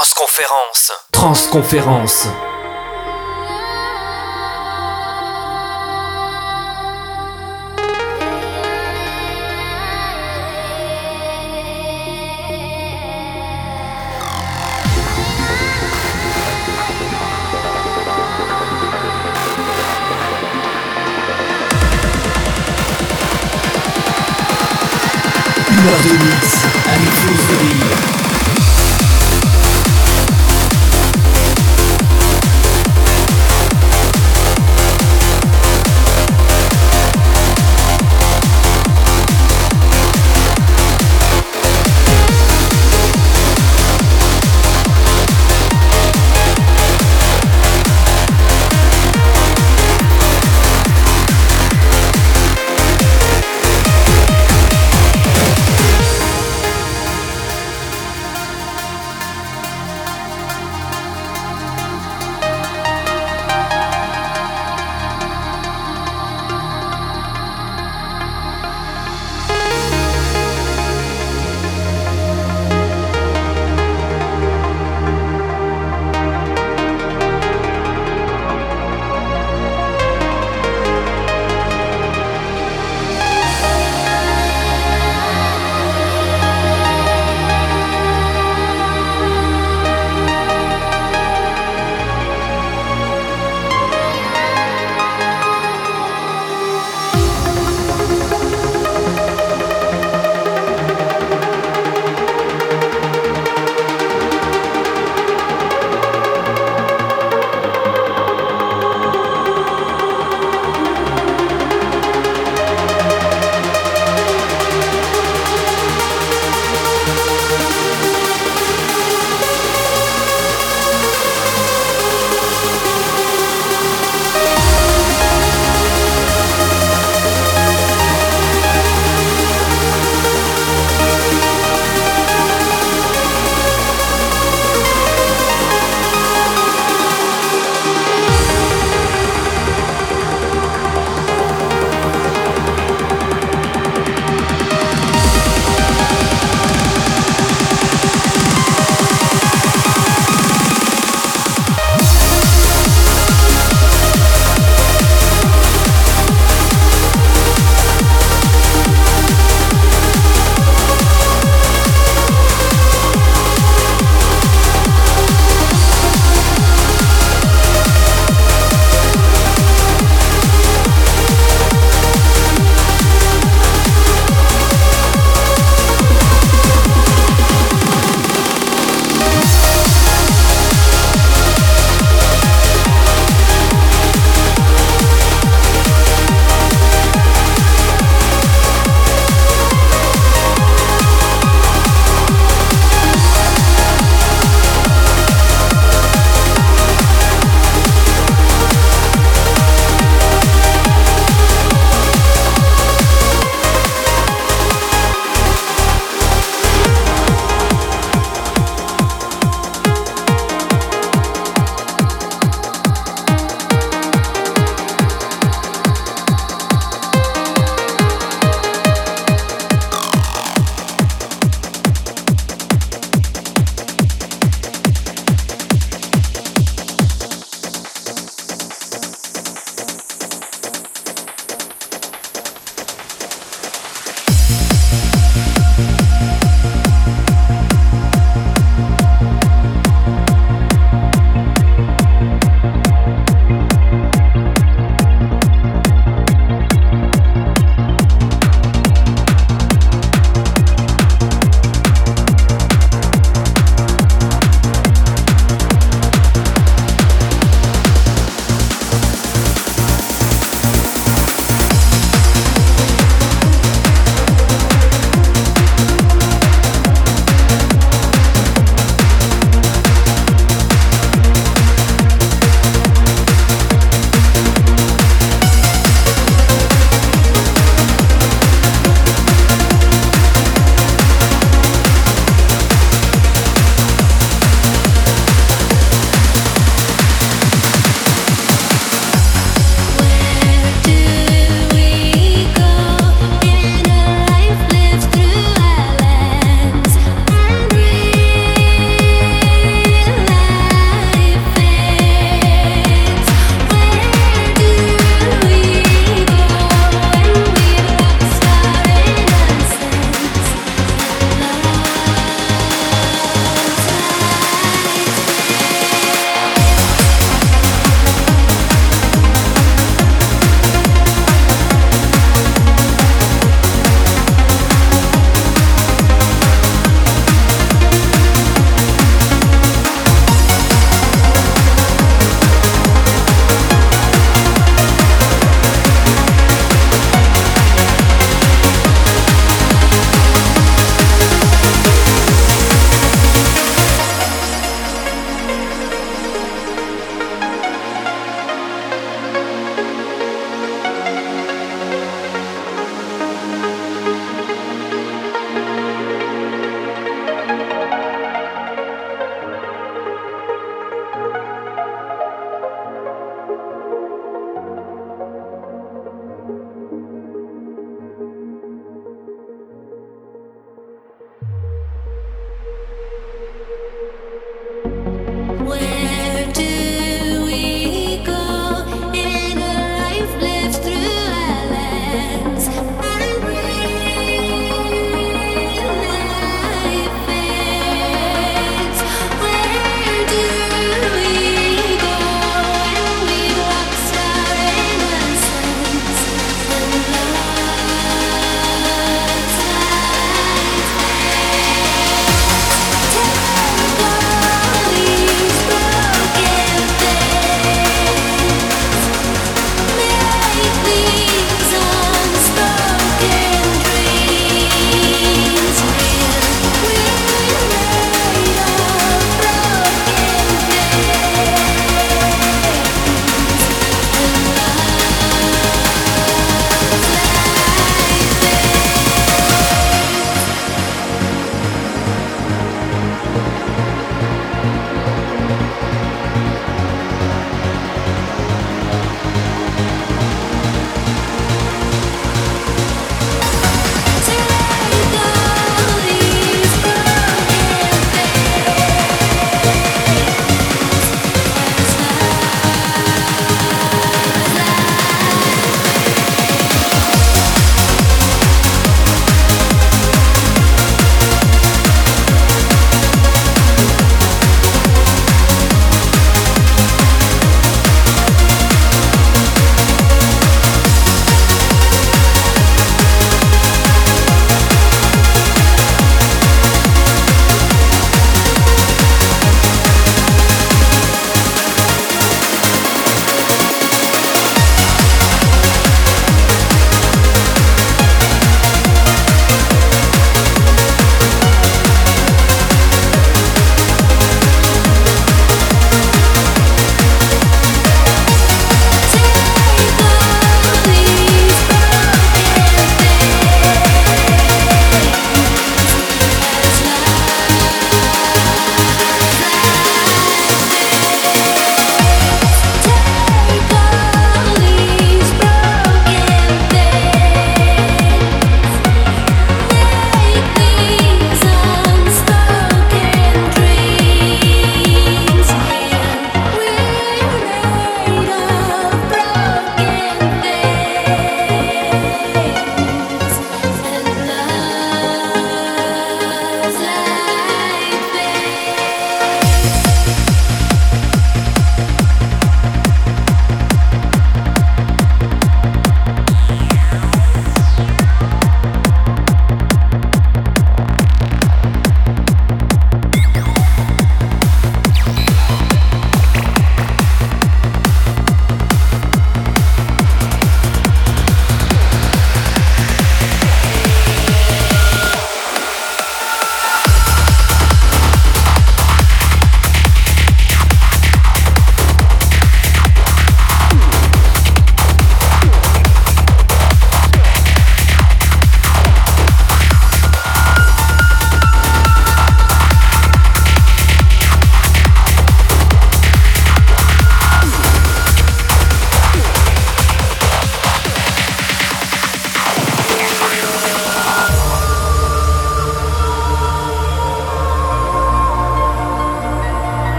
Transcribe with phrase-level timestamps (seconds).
[0.00, 0.92] Transconférence.
[1.10, 2.28] Transconférence.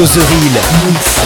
[0.00, 1.19] Flo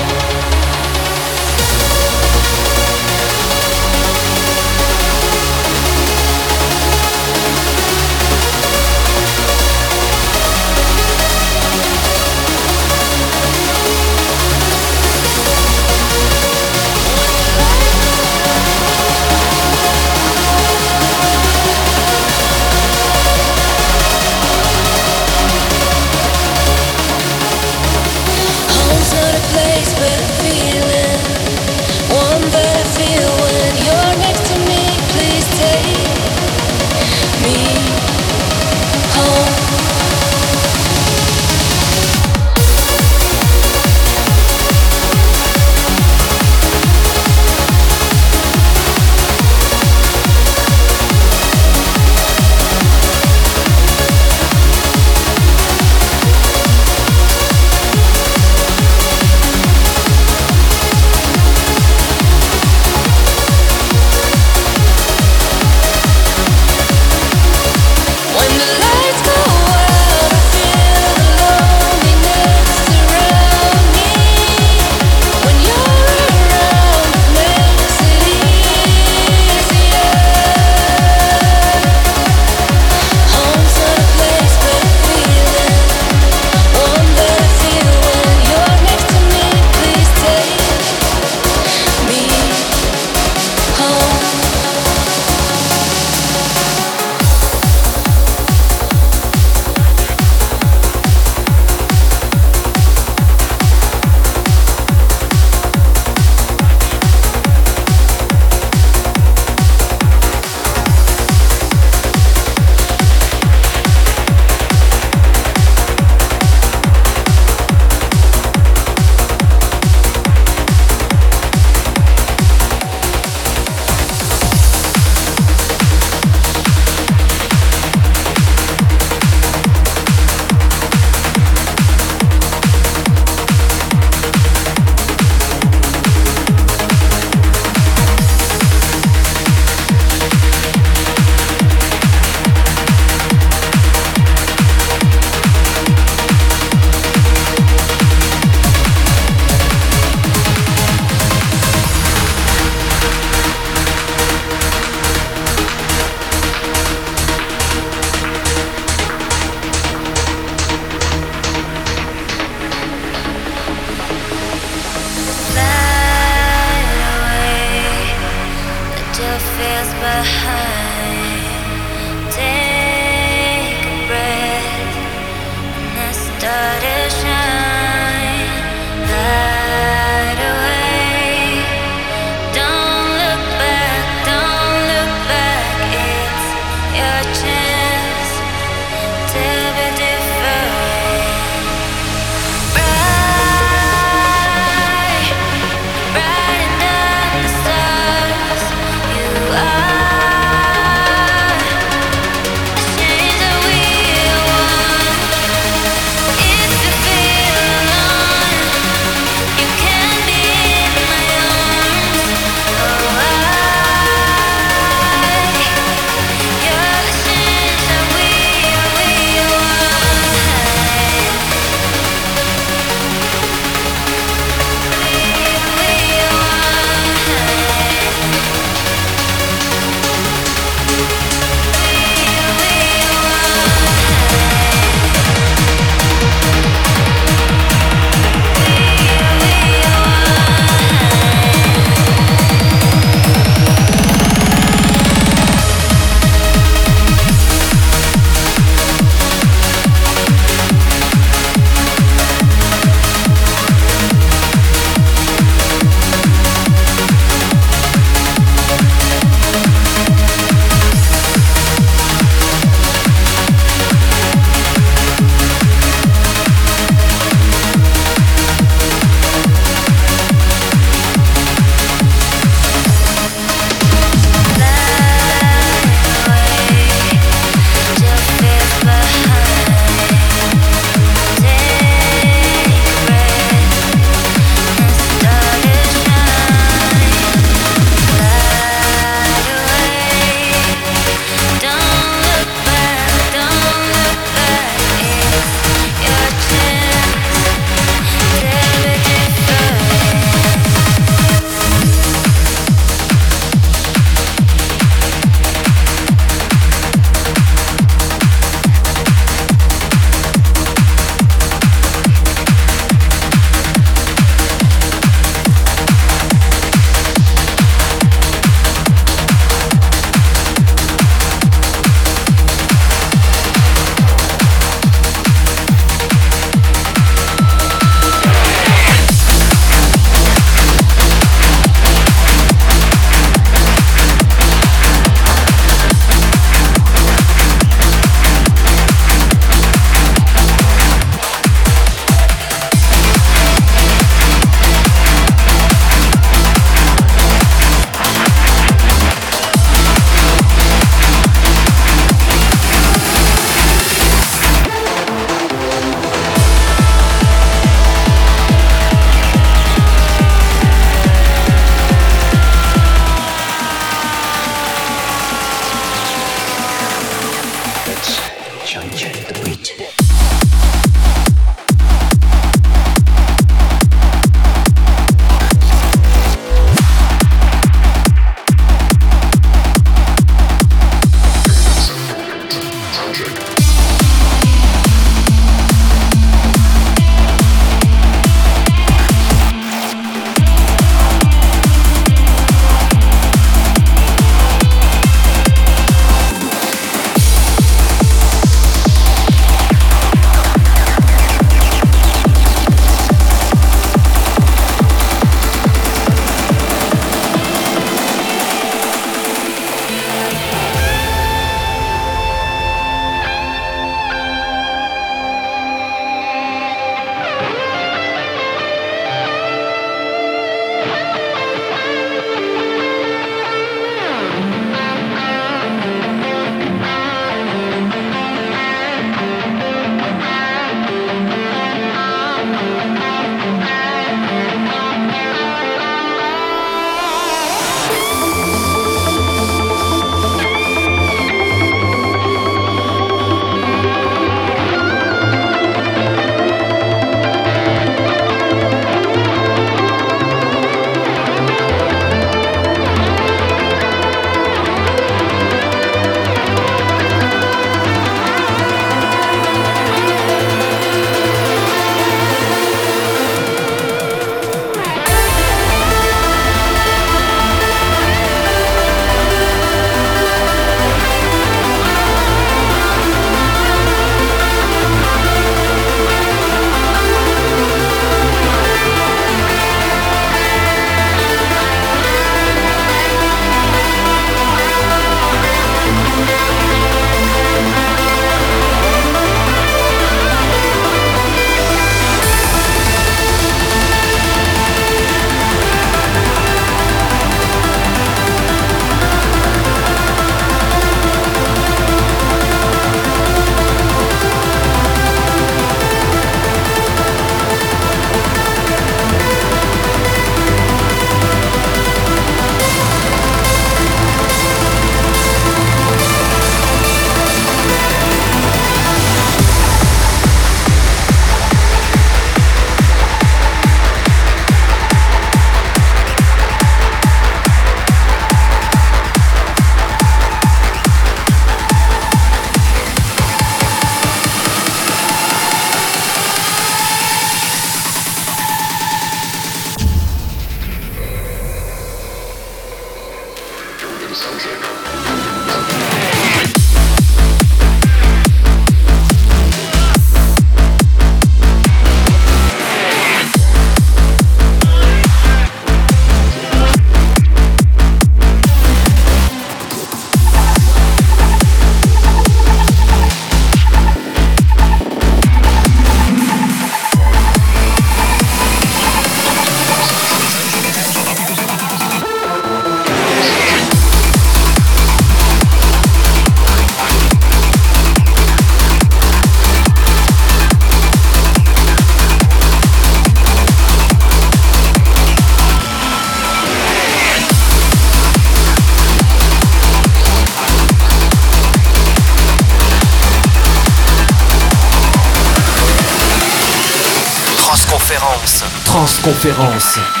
[599.03, 600.00] Conférence.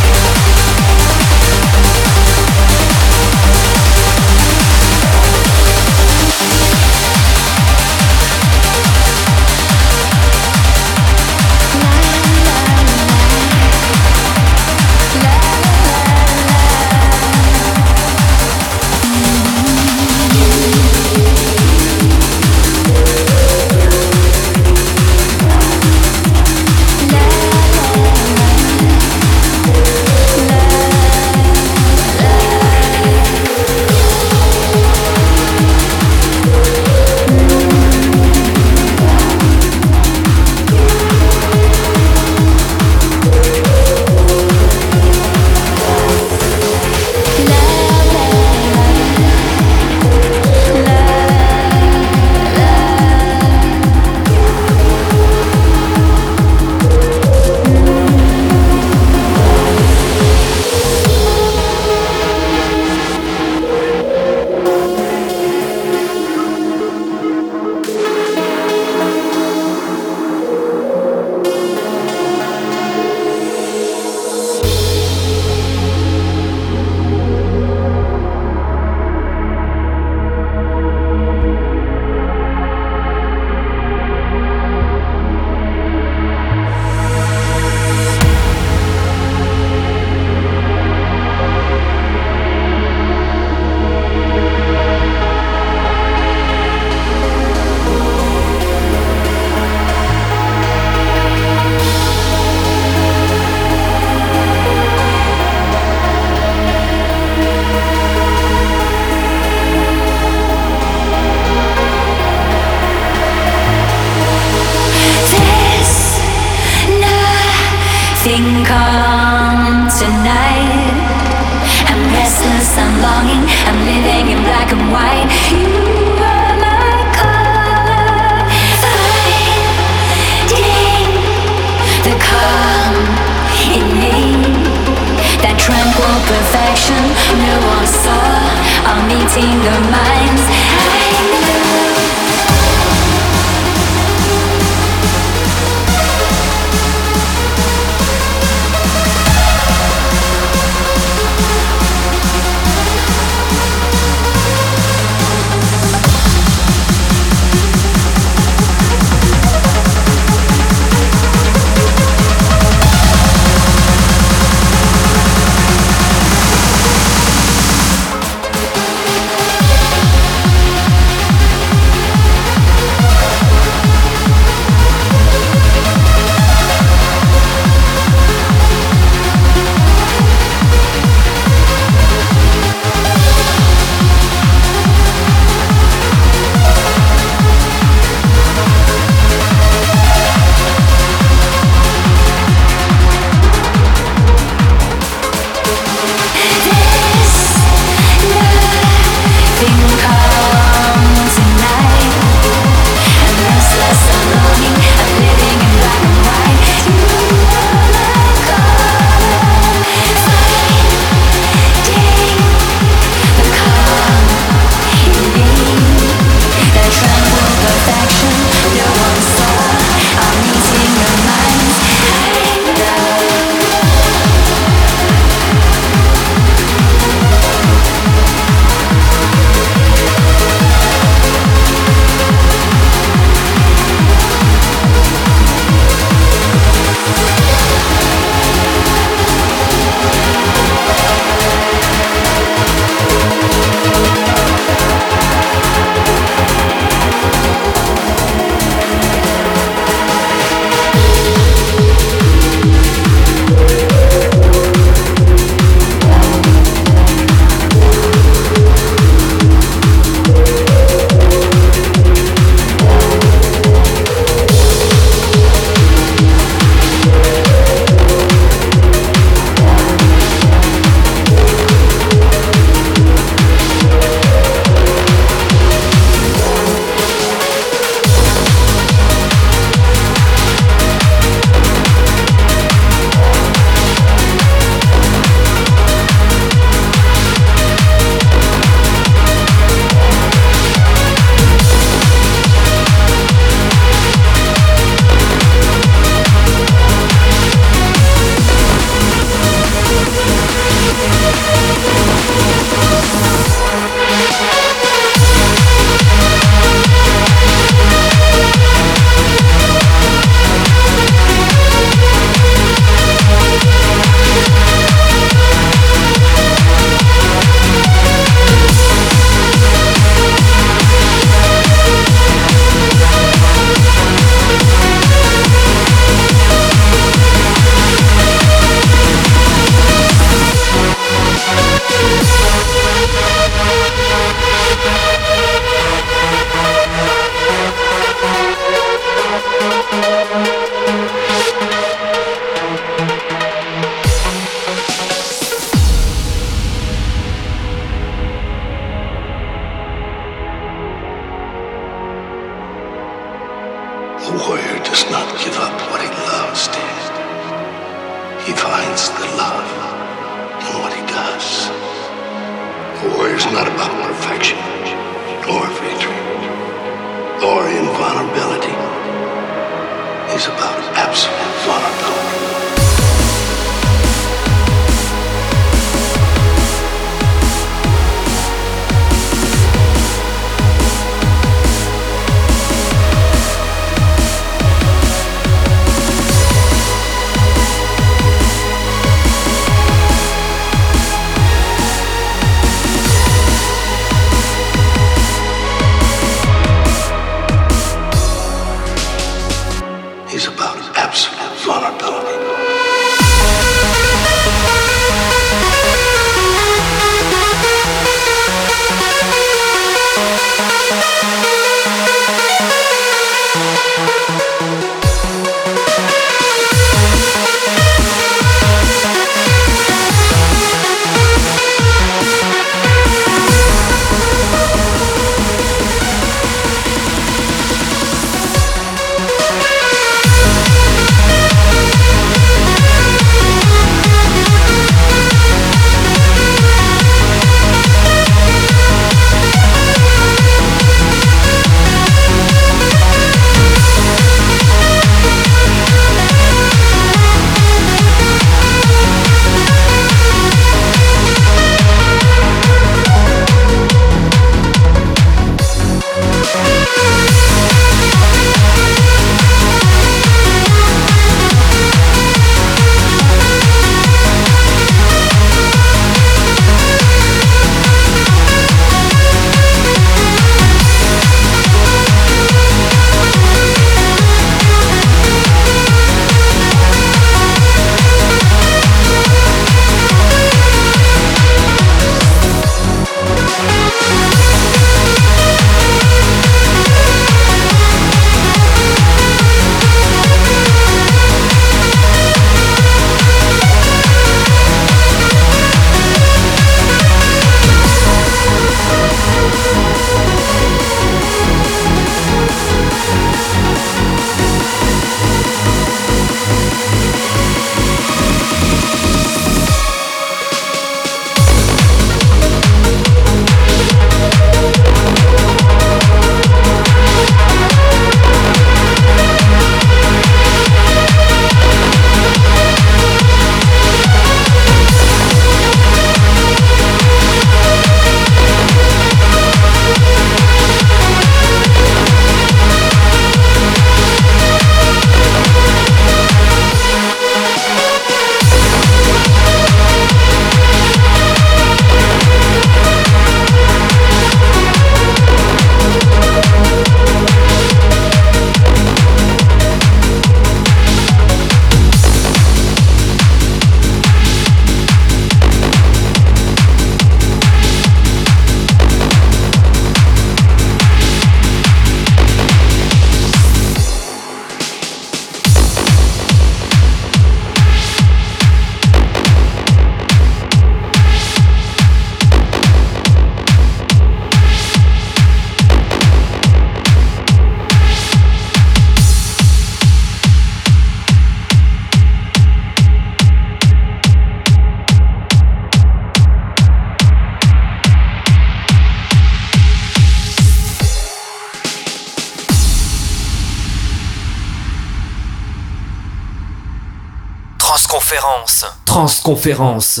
[599.34, 600.00] Transconférence.